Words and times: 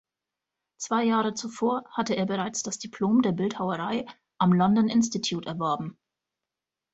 Zwei 0.79 1.03
Jahre 1.03 1.35
zuvor 1.35 1.85
hatte 1.91 2.15
er 2.15 2.25
bereits 2.25 2.63
das 2.63 2.79
Diplom 2.79 3.21
der 3.21 3.33
Bildhauerei 3.33 4.07
am 4.39 4.51
London 4.51 4.89
Institute 4.89 5.47
erworben. 5.47 5.95